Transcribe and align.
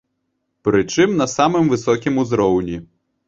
Прычым 0.67 1.13
на 1.19 1.27
самым 1.35 1.69
высокім 1.75 2.13
узроўні. 2.25 2.81